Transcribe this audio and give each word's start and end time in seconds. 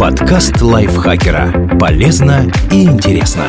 Подкаст 0.00 0.60
лайфхакера. 0.60 1.78
Полезно 1.78 2.50
и 2.72 2.84
интересно. 2.84 3.44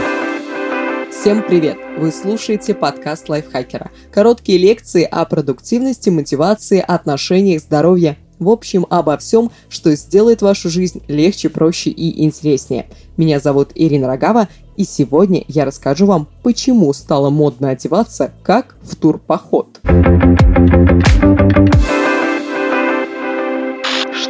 Всем 1.09 1.41
привет! 1.41 1.77
Вы 1.97 2.11
слушаете 2.11 2.73
подкаст 2.73 3.27
лайфхакера. 3.29 3.89
Короткие 4.11 4.59
лекции 4.59 5.03
о 5.03 5.25
продуктивности, 5.25 6.09
мотивации, 6.09 6.79
отношениях, 6.79 7.61
здоровье. 7.61 8.17
В 8.37 8.49
общем, 8.49 8.85
обо 8.89 9.17
всем, 9.17 9.51
что 9.69 9.95
сделает 9.95 10.41
вашу 10.41 10.69
жизнь 10.69 11.01
легче, 11.07 11.49
проще 11.49 11.89
и 11.89 12.23
интереснее. 12.23 12.87
Меня 13.17 13.39
зовут 13.39 13.71
Ирина 13.73 14.07
Рогава, 14.07 14.49
и 14.77 14.83
сегодня 14.83 15.43
я 15.47 15.65
расскажу 15.65 16.05
вам, 16.05 16.27
почему 16.43 16.93
стало 16.93 17.29
модно 17.29 17.69
одеваться 17.69 18.31
как 18.43 18.75
в 18.83 18.95
турпоход. 18.95 19.79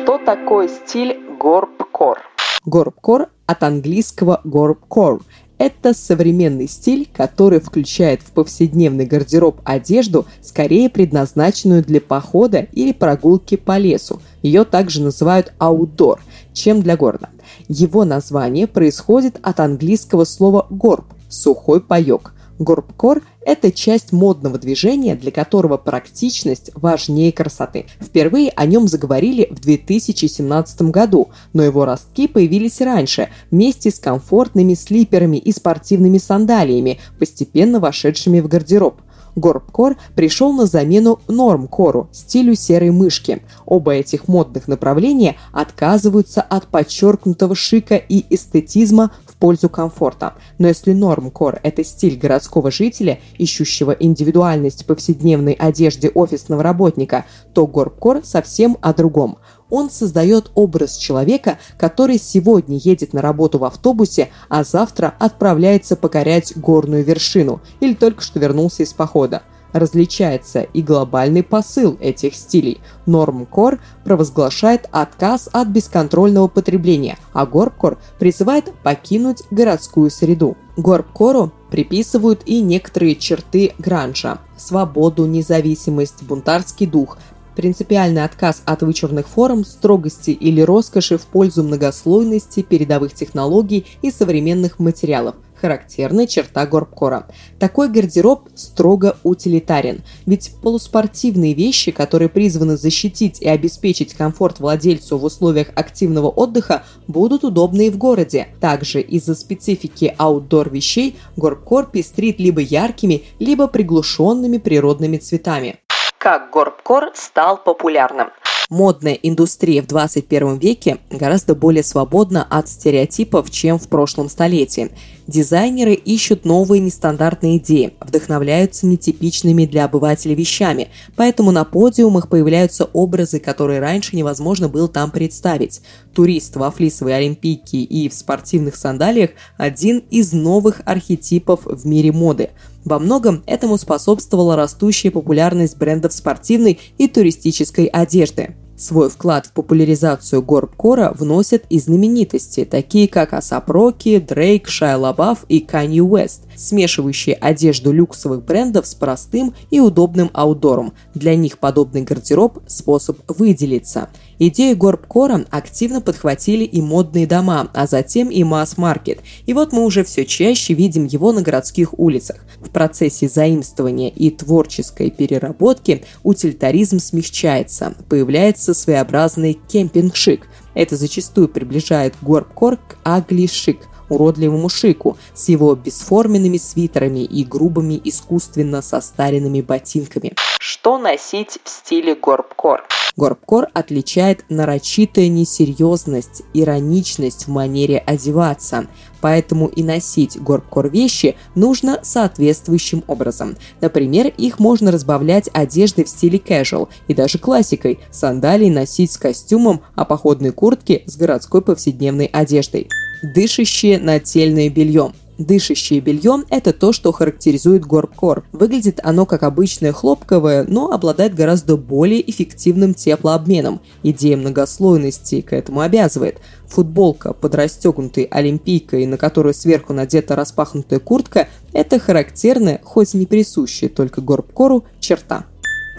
Что 0.06 0.20
такое 0.20 0.68
стиль 0.68 1.18
горбкор? 1.40 2.20
Горбкор 2.64 3.30
от 3.48 3.64
английского 3.64 4.40
горбкор– 4.44 5.24
это 5.58 5.96
современный 5.96 6.68
стиль, 6.68 7.10
который 7.12 7.60
включает 7.60 8.22
в 8.22 8.30
повседневный 8.30 9.08
гардероб 9.08 9.62
одежду, 9.64 10.28
скорее 10.44 10.92
предназначенную 10.92 11.84
для 11.84 12.02
похода 12.02 12.68
или 12.72 12.92
прогулки 12.92 13.58
по 13.58 13.80
лесу. 13.80 14.22
Ее 14.44 14.64
также 14.64 15.02
называют 15.02 15.54
outdoor, 15.60 16.20
чем 16.54 16.84
для 16.84 16.98
города. 16.98 17.30
Его 17.68 18.06
название 18.06 18.68
происходит 18.68 19.40
от 19.42 19.60
английского 19.60 20.26
слова 20.26 20.68
горб– 20.70 21.06
сухой 21.30 21.82
паек. 21.82 22.35
Горбкор– 22.58 23.22
это 23.42 23.72
часть 23.72 24.14
модного 24.14 24.58
движения, 24.58 25.16
для 25.16 25.32
которого 25.32 25.76
практичность 25.78 26.72
важнее 26.74 27.34
красоты. 27.34 27.86
Впервые 28.00 28.52
о 28.56 28.66
нем 28.66 28.88
заговорили 28.88 29.48
в 29.52 29.60
2017 29.60 30.84
году, 30.84 31.30
но 31.52 31.64
его 31.64 31.84
ростки 31.84 32.28
появились 32.28 32.80
раньше, 32.80 33.30
вместе 33.52 33.92
с 33.92 34.00
комфортными 34.00 34.74
слиперами 34.74 35.38
и 35.38 35.52
спортивными 35.52 36.18
сандалиями, 36.18 37.00
постепенно 37.20 37.82
вошедшими 37.82 38.40
в 38.40 38.48
гардероб. 38.48 39.02
Горбкор 39.36 39.98
пришел 40.16 40.54
на 40.54 40.66
замену 40.66 41.20
нормкору, 41.28 42.10
стилю 42.12 42.56
серой 42.56 42.92
мышки. 42.92 43.42
Оба 43.66 43.94
этих 43.96 44.28
модных 44.28 44.68
направления 44.68 45.36
отказываются 45.52 46.42
от 46.42 46.68
подчеркнутого 46.68 47.54
шика 47.54 47.96
и 47.96 48.26
эстетизма 48.34 49.12
пользу 49.46 49.70
комфорта. 49.70 50.34
Но 50.58 50.68
если 50.68 50.92
нормкор– 50.92 51.60
это 51.64 51.84
стиль 51.84 52.18
городского 52.18 52.72
жителя, 52.72 53.20
ищущего 53.38 53.92
индивидуальность 53.92 54.82
в 54.82 54.86
повседневной 54.88 55.54
одежде 55.54 56.10
офисного 56.10 56.64
работника, 56.64 57.26
то 57.54 57.68
горбкор 57.68 58.22
совсем 58.24 58.76
о 58.82 58.92
другом– 58.92 59.38
он 59.70 59.90
создает 59.90 60.52
образ 60.54 60.96
человека, 60.96 61.58
который 61.78 62.20
сегодня 62.20 62.78
едет 62.78 63.14
на 63.14 63.22
работу 63.22 63.58
в 63.58 63.64
автобусе, 63.64 64.30
а 64.48 64.64
завтра 64.64 65.16
отправляется 65.20 65.96
покорять 65.96 66.56
горную 66.56 67.04
вершину 67.04 67.62
или 67.80 67.96
только 67.96 68.22
что 68.22 68.40
вернулся 68.40 68.84
из 68.84 68.94
похода. 68.94 69.42
Различается 69.76 70.62
и 70.62 70.82
глобальный 70.82 71.44
посыл 71.44 71.98
этих 72.00 72.36
стилей. 72.36 72.80
Нормкор 73.06 73.82
провозглашает 74.06 74.88
отказ 74.90 75.50
от 75.52 75.68
бесконтрольного 75.68 76.48
потребления, 76.48 77.18
а 77.34 77.46
Горбкор 77.46 77.98
призывает 78.18 78.72
покинуть 78.84 79.44
городскую 79.52 80.10
среду. 80.12 80.56
Горбкору 80.78 81.52
приписывают 81.72 82.44
и 82.46 82.62
некоторые 82.62 83.18
черты 83.18 83.74
гранжа– 83.78 84.38
свободу, 84.58 85.26
независимость, 85.26 86.24
бунтарский 86.24 86.88
дух, 86.88 87.18
Принципиальный 87.58 88.24
отказ 88.24 88.62
от 88.66 88.82
вычурных 88.82 89.28
форм, 89.28 89.64
строгости 89.64 90.32
или 90.32 90.60
роскоши 90.60 91.18
в 91.18 91.24
пользу 91.24 91.64
многослойности, 91.64 92.62
передовых 92.62 93.14
технологий 93.14 93.86
и 94.02 94.10
современных 94.10 94.80
материалов– 94.80 95.36
характерная 95.66 96.28
черта 96.28 96.68
горбкора. 96.68 97.26
Такой 97.60 97.90
гардероб 97.90 98.50
строго 98.54 99.18
утилитарен, 99.24 100.04
ведь 100.28 100.52
полуспортивные 100.62 101.56
вещи, 101.56 101.92
которые 101.92 102.30
призваны 102.30 102.78
защитить 102.78 103.42
и 103.42 103.50
обеспечить 103.50 104.14
комфорт 104.14 104.60
владельцу 104.60 105.18
в 105.18 105.24
условиях 105.24 105.70
активного 105.74 106.30
отдыха, 106.30 106.84
будут 107.08 107.44
удобны 107.44 107.88
и 107.88 107.90
в 107.90 107.98
городе. 107.98 108.50
Также 108.62 109.02
из-за 109.02 109.34
специфики 109.34 110.14
аутдор 110.16 110.70
вещей 110.70 111.18
горбкор 111.36 111.90
пестрит 111.90 112.40
либо 112.40 112.62
яркими, 112.62 113.24
либо 113.40 113.68
приглушенными 113.68 114.60
природными 114.60 115.18
цветами 115.18 115.80
как 116.26 116.50
горбкор 116.50 117.12
стал 117.14 117.64
популярным. 117.64 118.30
Модная 118.72 119.14
индустрия 119.14 119.84
в 119.84 119.86
21 119.86 120.58
веке 120.58 120.98
гораздо 121.12 121.54
более 121.54 121.84
свободна 121.84 122.48
от 122.50 122.68
стереотипов, 122.68 123.52
чем 123.52 123.78
в 123.78 123.88
прошлом 123.88 124.28
столетии. 124.28 124.90
Дизайнеры 125.28 125.94
ищут 125.94 126.46
новые 126.46 126.80
нестандартные 126.80 127.58
идеи, 127.58 127.94
вдохновляются 128.00 128.86
нетипичными 128.86 129.66
для 129.66 129.86
обывателя 129.86 130.36
вещами, 130.36 130.90
поэтому 131.16 131.52
на 131.52 131.64
подиумах 131.64 132.30
появляются 132.30 132.86
образы, 132.86 133.40
которые 133.40 133.80
раньше 133.80 134.16
невозможно 134.16 134.70
было 134.70 134.88
там 134.88 135.10
представить. 135.10 135.82
Турист 136.14 136.56
во 136.56 136.70
флисовой 136.70 137.18
олимпийке 137.18 137.80
и 137.80 138.08
в 138.08 138.14
спортивных 138.14 138.76
сандалиях– 138.76 139.32
один 139.58 140.04
из 140.12 140.32
новых 140.32 140.82
архетипов 140.86 141.62
в 141.66 141.86
мире 141.88 142.12
моды– 142.12 142.52
во 142.86 143.00
многом 143.00 143.44
этому 143.48 143.80
способствовала 143.80 144.56
растущая 144.56 145.10
популярность 145.10 145.76
брендов 145.76 146.14
спортивной 146.14 146.80
и 147.00 147.08
туристической 147.08 147.86
одежды. 147.86 148.56
Свой 148.78 149.10
вклад 149.10 149.46
в 149.46 149.52
популяризацию 149.52 150.42
горбкора 150.42 151.14
вносят 151.18 151.64
и 151.70 151.80
знаменитости, 151.80 152.66
такие 152.66 153.08
как 153.08 153.34
Асап 153.34 153.70
Роки, 153.70 154.20
Дрейк, 154.20 154.68
Шайа 154.68 154.98
Лабаф 154.98 155.46
и 155.48 155.62
Канье 155.62 156.04
Уэст, 156.04 156.42
смешивающие 156.58 157.36
одежду 157.36 157.94
люксовых 157.94 158.44
брендов 158.44 158.86
с 158.86 158.94
простым 158.94 159.54
и 159.72 159.80
удобным 159.80 160.30
аутдором. 160.34 160.94
Для 161.14 161.36
них 161.36 161.58
подобный 161.60 162.02
гардероб– 162.02 162.60
способ 162.68 163.20
выделиться– 163.30 164.10
Идею 164.38 164.76
горбкора 164.76 165.46
активно 165.50 166.02
подхватили 166.02 166.64
и 166.64 166.82
модные 166.82 167.26
дома, 167.26 167.70
а 167.74 167.88
затем 167.88 168.30
и 168.30 168.44
масс-маркет. 168.44 169.20
И 169.46 169.54
вот 169.54 169.72
мы 169.72 169.86
уже 169.86 170.04
все 170.04 170.26
чаще 170.26 170.74
видим 170.74 171.06
его 171.06 171.32
на 171.32 171.42
городских 171.42 171.98
улицах. 171.98 172.38
В 172.60 172.70
процессе 172.70 173.30
заимствования 173.30 174.10
и 174.10 174.30
творческой 174.30 175.10
переработки 175.10 176.04
утилитаризм 176.24 177.00
смягчается, 177.00 177.96
появляется 178.10 178.74
своеобразный 178.74 179.60
кемпинг-шик. 179.68 180.42
Это 180.74 180.98
зачастую 180.98 181.48
приближает 181.48 182.16
горбкор 182.22 182.78
к 182.78 182.98
агли-шик– 183.06 183.80
уродливому 184.10 184.70
шику 184.70 185.18
с 185.34 185.50
его 185.50 185.76
бесформенными 185.76 186.58
свитерами 186.58 187.24
и 187.24 187.44
грубыми 187.44 188.00
искусственно 188.04 188.82
состаренными 188.82 189.62
ботинками. 189.62 190.34
Что 190.60 190.98
носить 190.98 191.60
в 191.64 191.70
стиле 191.70 192.16
горбкор? 192.16 192.84
Горбкор 193.18 193.70
отличает 193.74 194.44
нарочитая 194.50 195.30
несерьезность, 195.30 196.44
ироничность 196.54 197.48
в 197.48 197.50
манере 197.50 197.98
одеваться, 197.98 198.88
поэтому 199.22 199.68
и 199.68 199.84
носить 199.84 200.38
горбкор 200.42 200.90
вещи 200.90 201.38
нужно 201.56 202.00
соответствующим 202.04 203.06
образом. 203.08 203.56
Например, 203.80 204.28
их 204.28 204.60
можно 204.60 204.92
разбавлять 204.92 205.50
одеждой 205.54 206.04
в 206.04 206.10
стиле 206.10 206.40
casual 206.40 206.90
и 207.08 207.14
даже 207.14 207.40
классикой, 207.40 208.00
сандалии 208.12 208.70
носить 208.70 209.14
с 209.14 209.18
костюмом, 209.18 209.82
а 209.96 210.04
походные 210.04 210.52
куртки 210.52 211.04
с 211.06 211.16
городской 211.16 211.62
повседневной 211.62 212.26
одеждой. 212.26 212.90
Дышащее 213.34 214.00
нательное 214.00 214.70
белье– 214.70 215.12
Дышащее 215.38 216.00
белье– 216.00 216.44
это 216.50 216.72
то, 216.72 216.94
что 216.94 217.12
характеризует 217.12 217.86
горбкор. 217.86 218.46
Выглядит 218.54 219.02
оно 219.04 219.26
как 219.26 219.44
обычное 219.44 219.92
хлопковое, 219.92 220.64
но 220.64 220.92
обладает 220.92 221.36
гораздо 221.36 221.76
более 221.76 222.30
эффективным 222.30 222.94
теплообменом. 222.94 223.82
Идея 224.02 224.38
многослойности 224.38 225.42
к 225.42 225.52
этому 225.52 225.82
обязывает. 225.82 226.40
Футболка 226.68 227.34
под 227.34 227.54
расстегнутой 227.54 228.24
олимпийкой, 228.24 229.06
на 229.06 229.18
которую 229.18 229.54
сверху 229.54 229.92
надета 229.92 230.36
распахнутая 230.36 231.00
куртка– 231.00 231.50
это 231.74 232.00
характерная, 232.00 232.80
хоть 232.84 233.14
и 233.14 233.18
не 233.18 233.26
присущая 233.26 233.90
только 233.90 234.22
горбкору, 234.22 234.86
черта. 235.02 235.46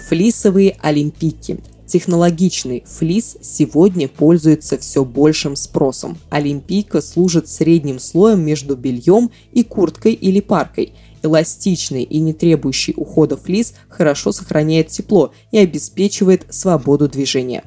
Флисовые 0.09 0.77
олимпийки 0.81 1.59
Технологичный 1.87 2.83
флис 2.85 3.37
сегодня 3.41 4.09
пользуется 4.09 4.77
все 4.77 5.05
большим 5.05 5.55
спросом. 5.55 6.19
Олимпийка 6.31 7.01
служит 7.01 7.49
средним 7.49 8.01
слоем 8.01 8.41
между 8.41 8.75
бельем 8.77 9.31
и 9.53 9.63
курткой 9.63 10.13
или 10.15 10.41
паркой. 10.41 10.93
Эластичный 11.23 12.03
и 12.03 12.19
не 12.19 12.33
требующий 12.33 12.93
ухода 12.97 13.37
флис 13.37 13.75
хорошо 13.89 14.33
сохраняет 14.33 14.89
тепло 14.89 15.33
и 15.53 15.59
обеспечивает 15.59 16.47
свободу 16.51 17.09
движения. 17.09 17.65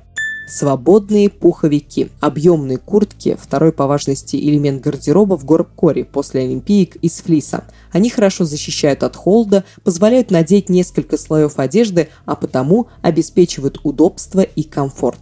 Свободные 0.49 1.29
пуховики. 1.29 2.09
Объемные 2.19 2.79
куртки– 2.79 3.37
второй 3.39 3.71
по 3.71 3.85
важности 3.85 4.35
элемент 4.35 4.81
гардероба 4.81 5.37
в 5.37 5.45
горбкоре 5.45 6.05
после 6.05 6.41
олимпиек 6.41 6.95
из 6.95 7.21
флиса. 7.21 7.65
Они 7.91 8.09
хорошо 8.09 8.45
защищают 8.45 9.03
от 9.03 9.15
холода, 9.15 9.63
позволяют 9.83 10.31
надеть 10.31 10.67
несколько 10.67 11.19
слоев 11.19 11.59
одежды, 11.59 12.09
а 12.25 12.35
потому 12.35 12.87
обеспечивают 13.03 13.79
удобство 13.83 14.41
и 14.41 14.63
комфорт. 14.63 15.19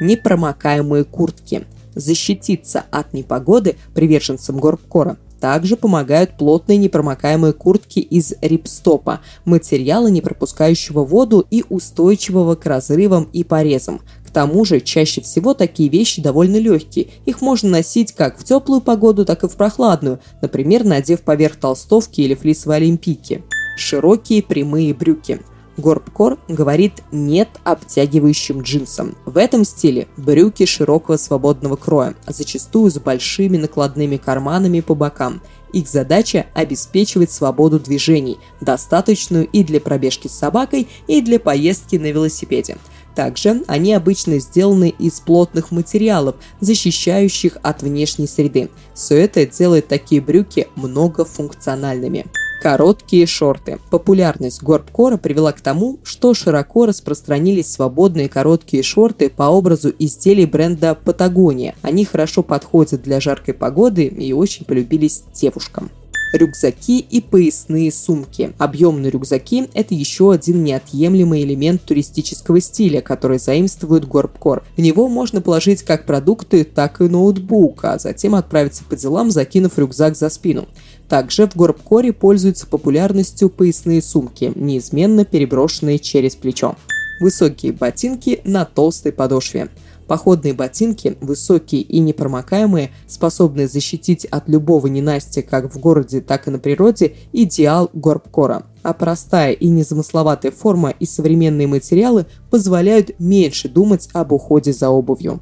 Непромокаемые 0.00 1.02
куртки. 1.02 1.66
Защититься 1.96 2.84
от 2.92 3.12
непогоды 3.12 3.74
приверженцам 3.94 4.58
горбкора 4.58 5.16
также 5.40 5.76
помогают 5.76 6.36
плотные 6.36 6.78
непромокаемые 6.78 7.52
куртки 7.52 7.77
из 8.00 8.34
рипстопа, 8.40 9.20
материала, 9.44 10.08
не 10.08 10.20
пропускающего 10.20 11.04
воду 11.04 11.46
и 11.50 11.64
устойчивого 11.68 12.54
к 12.54 12.66
разрывам 12.66 13.28
и 13.32 13.44
порезам. 13.44 14.00
К 14.26 14.30
тому 14.30 14.64
же, 14.64 14.80
чаще 14.80 15.22
всего 15.22 15.54
такие 15.54 15.88
вещи 15.88 16.20
довольно 16.20 16.56
легкие. 16.56 17.08
Их 17.24 17.40
можно 17.40 17.70
носить 17.70 18.12
как 18.12 18.38
в 18.38 18.44
теплую 18.44 18.80
погоду, 18.82 19.24
так 19.24 19.42
и 19.42 19.48
в 19.48 19.52
прохладную, 19.52 20.20
например, 20.42 20.84
надев 20.84 21.22
поверх 21.22 21.56
толстовки 21.56 22.20
или 22.20 22.34
флисовой 22.34 22.76
олимпийки. 22.76 23.42
Широкие 23.78 24.42
прямые 24.42 24.92
брюки. 24.92 25.40
Горбкор 25.78 26.38
говорит 26.48 27.04
«нет» 27.12 27.48
обтягивающим 27.62 28.62
джинсам. 28.62 29.16
В 29.24 29.38
этом 29.38 29.64
стиле 29.64 30.08
брюки 30.16 30.66
широкого 30.66 31.16
свободного 31.16 31.76
кроя, 31.76 32.16
зачастую 32.26 32.90
с 32.90 32.98
большими 32.98 33.56
накладными 33.56 34.16
карманами 34.16 34.80
по 34.80 34.96
бокам. 34.96 35.40
Их 35.72 35.88
задача– 35.88 36.46
обеспечивать 36.54 37.30
свободу 37.30 37.78
движений, 37.78 38.38
достаточную 38.60 39.46
и 39.46 39.62
для 39.62 39.80
пробежки 39.80 40.26
с 40.26 40.32
собакой, 40.32 40.88
и 41.06 41.20
для 41.20 41.38
поездки 41.38 41.94
на 41.94 42.10
велосипеде. 42.10 42.76
Также 43.14 43.62
они 43.68 43.94
обычно 43.94 44.40
сделаны 44.40 44.88
из 44.98 45.20
плотных 45.20 45.70
материалов, 45.70 46.34
защищающих 46.58 47.56
от 47.62 47.82
внешней 47.82 48.26
среды. 48.26 48.68
Все 48.94 49.16
это 49.16 49.46
делает 49.46 49.86
такие 49.86 50.20
брюки 50.20 50.66
многофункциональными. 50.74 52.26
Короткие 52.60 53.26
шорты. 53.26 53.78
Популярность 53.88 54.64
горбкора 54.64 55.16
привела 55.16 55.52
к 55.52 55.60
тому, 55.60 56.00
что 56.02 56.34
широко 56.34 56.86
распространились 56.86 57.70
свободные 57.70 58.28
короткие 58.28 58.82
шорты 58.82 59.30
по 59.30 59.44
образу 59.44 59.92
изделий 59.96 60.44
бренда 60.44 60.96
Патагония. 60.96 61.76
Они 61.82 62.04
хорошо 62.04 62.42
подходят 62.42 63.02
для 63.02 63.20
жаркой 63.20 63.54
погоды 63.54 64.06
и 64.06 64.32
очень 64.32 64.64
полюбились 64.64 65.22
девушкам 65.32 65.90
рюкзаки 66.32 66.98
и 66.98 67.20
поясные 67.20 67.92
сумки. 67.92 68.52
Объемные 68.58 69.10
рюкзаки– 69.10 69.68
это 69.74 69.94
еще 69.94 70.32
один 70.32 70.62
неотъемлемый 70.62 71.42
элемент 71.42 71.82
туристического 71.82 72.60
стиля, 72.60 73.00
который 73.00 73.38
заимствует 73.38 74.06
горбкор. 74.06 74.64
В 74.76 74.80
него 74.80 75.08
можно 75.08 75.40
положить 75.40 75.82
как 75.82 76.06
продукты, 76.06 76.64
так 76.64 77.00
и 77.00 77.08
ноутбук, 77.08 77.84
а 77.84 77.98
затем 77.98 78.34
отправиться 78.34 78.84
по 78.84 78.96
делам, 78.96 79.30
закинув 79.30 79.78
рюкзак 79.78 80.16
за 80.16 80.28
спину. 80.28 80.68
Также 81.08 81.46
в 81.46 81.56
горбкоре 81.56 82.12
пользуются 82.12 82.66
популярностью 82.66 83.48
поясные 83.48 84.02
сумки, 84.02 84.52
неизменно 84.54 85.24
переброшенные 85.24 85.98
через 85.98 86.36
плечо. 86.36 86.76
Высокие 87.20 87.72
ботинки 87.72 88.40
на 88.44 88.64
толстой 88.64 89.12
подошве. 89.12 89.68
Походные 90.06 90.54
ботинки, 90.54 91.18
высокие 91.20 91.82
и 91.82 91.98
непромокаемые, 91.98 92.92
способные 93.06 93.68
защитить 93.68 94.24
от 94.24 94.48
любого 94.48 94.86
ненастья 94.86 95.42
как 95.42 95.74
в 95.74 95.78
городе, 95.78 96.22
так 96.22 96.48
и 96.48 96.50
на 96.50 96.58
природе, 96.58 97.14
идеал 97.32 97.90
горбкора. 97.92 98.64
А 98.82 98.94
простая 98.94 99.52
и 99.52 99.68
незамысловатая 99.68 100.50
форма 100.50 100.90
и 100.90 101.04
современные 101.04 101.66
материалы 101.66 102.26
позволяют 102.50 103.18
меньше 103.18 103.68
думать 103.68 104.08
об 104.14 104.32
уходе 104.32 104.72
за 104.72 104.88
обувью. 104.88 105.40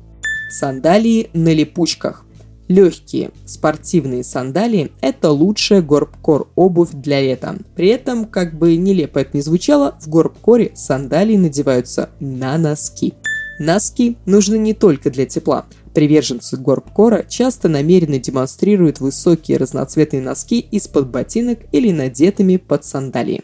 Сандалии 0.50 1.30
на 1.32 1.52
липучках. 1.52 2.25
Легкие 2.68 3.30
спортивные 3.44 4.24
сандалии– 4.24 4.90
это 5.00 5.30
лучшая 5.30 5.82
горбкор 5.82 6.48
обувь 6.56 6.90
для 6.90 7.20
лета. 7.20 7.56
При 7.76 7.88
этом, 7.88 8.24
как 8.24 8.58
бы 8.58 8.76
нелепо 8.76 9.20
это 9.20 9.36
ни 9.36 9.40
звучало, 9.40 9.96
в 10.00 10.08
горбкоре 10.08 10.72
сандалии 10.74 11.36
надеваются 11.36 12.10
на 12.18 12.58
носки. 12.58 13.14
Носки 13.60 14.16
нужны 14.26 14.58
не 14.58 14.74
только 14.74 15.10
для 15.10 15.26
тепла. 15.26 15.64
Приверженцы 15.94 16.56
горбкора 16.56 17.24
часто 17.26 17.68
намеренно 17.68 18.18
демонстрируют 18.18 19.00
высокие 19.00 19.56
разноцветные 19.56 20.20
носки 20.20 20.58
из-под 20.58 21.08
ботинок 21.08 21.60
или 21.72 21.90
надетыми 21.92 22.56
под 22.58 22.84
сандалии. 22.84 23.42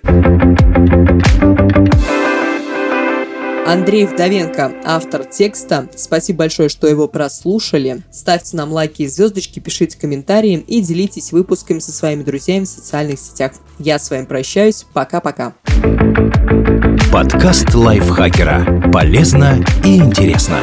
Андрей 3.66 4.06
Вдовенко, 4.06 4.72
автор 4.84 5.24
текста. 5.24 5.88
Спасибо 5.96 6.40
большое, 6.40 6.68
что 6.68 6.88
его 6.88 7.06
прослушали. 7.06 8.02
Ставьте 8.10 8.56
нам 8.56 8.72
лайки 8.72 9.02
и 9.02 9.06
звездочки, 9.06 9.60
пишите 9.60 9.96
комментарии 9.98 10.64
и 10.66 10.80
делитесь 10.80 11.32
выпусками 11.32 11.78
со 11.78 11.92
своими 11.92 12.22
друзьями 12.22 12.64
в 12.64 12.68
социальных 12.68 13.18
сетях. 13.20 13.52
Я 13.78 13.98
с 13.98 14.10
вами 14.10 14.24
прощаюсь. 14.24 14.84
Пока-пока. 14.92 15.54
Подкаст 17.12 17.72
лайфхакера. 17.74 18.90
Полезно 18.92 19.64
и 19.84 19.96
интересно. 19.96 20.58